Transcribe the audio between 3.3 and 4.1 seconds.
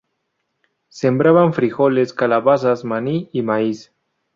y maíz.